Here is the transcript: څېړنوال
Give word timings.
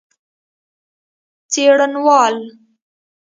څېړنوال 1.51 2.37